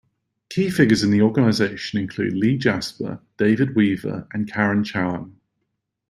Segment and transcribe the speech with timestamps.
[0.49, 5.33] Key figures in the organisation include Lee Jasper, David Weaver and Karen Chouhan.